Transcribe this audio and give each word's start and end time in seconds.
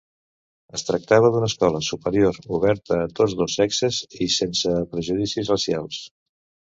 Es 0.77 0.83
tractava 0.87 1.29
d'una 1.35 1.49
escola 1.51 1.81
superior 1.89 2.39
oberta 2.59 2.99
a 3.03 3.11
tots 3.19 3.35
dos 3.43 3.59
sexes 3.63 4.01
i 4.27 4.31
sense 4.37 4.75
prejudicis 4.95 5.53
racials. 5.55 6.01